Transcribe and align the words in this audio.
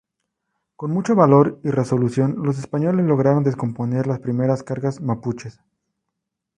Con 0.77 0.89
mucho 0.89 1.13
valor 1.13 1.59
y 1.63 1.69
resolución 1.69 2.37
los 2.41 2.57
españoles 2.57 3.05
lograron 3.05 3.43
descomponer 3.43 4.07
las 4.07 4.19
primeras 4.19 4.63
cargas 4.63 4.99
mapuches. 4.99 5.59